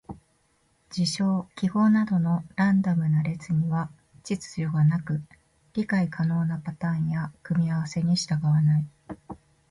[0.89, 3.91] 事象・記号などのランダムな列には
[4.23, 5.21] 秩序がなく、
[5.73, 8.87] 理解可能なパターンや組み合わせに従わない。